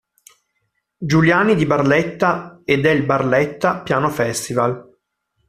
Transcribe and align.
Giuliani' 0.97 1.53
di 1.53 1.67
Barletta 1.67 2.59
e 2.65 2.79
del 2.81 3.03
Barletta 3.05 3.83
Piano 3.83 4.09
Festival. 4.09 4.97